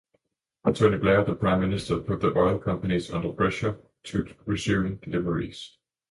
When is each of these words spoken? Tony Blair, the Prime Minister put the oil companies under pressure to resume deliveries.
Tony 0.73 0.97
Blair, 0.97 1.23
the 1.23 1.35
Prime 1.35 1.61
Minister 1.61 1.99
put 1.99 2.21
the 2.21 2.35
oil 2.35 2.57
companies 2.57 3.11
under 3.11 3.31
pressure 3.31 3.79
to 4.05 4.33
resume 4.47 4.95
deliveries. 4.95 5.77